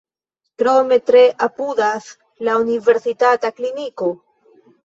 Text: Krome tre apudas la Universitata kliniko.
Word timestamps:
Krome 0.61 0.97
tre 1.09 1.21
apudas 1.47 2.09
la 2.49 2.57
Universitata 2.65 3.55
kliniko. 3.61 4.11